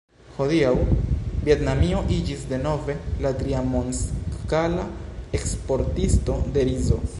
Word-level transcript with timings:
Hodiaŭ 0.35 0.69
Vjetnamio 1.47 1.99
iĝis 2.15 2.41
denove 2.53 2.95
la 3.25 3.33
tria 3.43 3.61
mondskala 3.75 4.87
eksportisto 5.41 6.43
de 6.57 6.69
rizo. 6.73 7.03